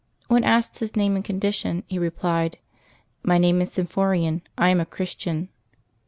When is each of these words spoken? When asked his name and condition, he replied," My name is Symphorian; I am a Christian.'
When 0.29 0.43
asked 0.43 0.79
his 0.79 0.95
name 0.95 1.15
and 1.15 1.23
condition, 1.23 1.83
he 1.85 1.99
replied," 1.99 2.57
My 3.23 3.37
name 3.37 3.61
is 3.61 3.69
Symphorian; 3.71 4.41
I 4.57 4.69
am 4.69 4.79
a 4.79 4.85
Christian.' 4.87 5.49